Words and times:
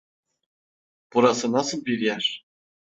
Burası 1.13 1.51
nasıl 1.51 1.85
bir 1.85 1.99
yer? 1.99 2.45